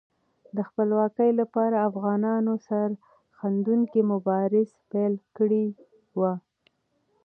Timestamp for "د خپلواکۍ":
0.55-1.31